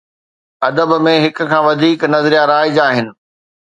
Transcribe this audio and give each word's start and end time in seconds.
ادب 0.67 0.89
۾ 1.09 1.13
هڪ 1.25 1.37
کان 1.49 1.61
وڌيڪ 1.67 1.99
نظريا 2.13 2.43
رائج 2.51 2.75
آهن. 2.87 3.07